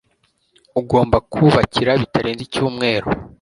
[0.79, 3.07] ugomba kubakira bitarenze icyumweru